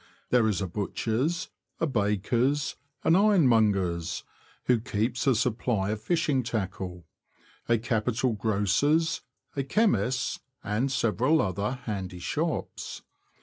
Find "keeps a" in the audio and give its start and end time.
4.79-5.35